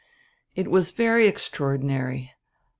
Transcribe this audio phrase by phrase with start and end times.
[0.55, 2.33] "It was very extraordinary.